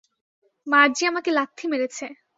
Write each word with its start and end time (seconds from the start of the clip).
মার্জি 0.67 1.03
আমাকে 1.11 1.29
লাত্থি 1.31 1.65
মেরেছে! 1.71 2.05